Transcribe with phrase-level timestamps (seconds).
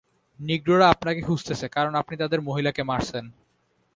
[0.39, 3.25] নিগ্রোরা আপনাকে খুজতেছে কারন আপনি তাদের মহিলা কে মারছেন।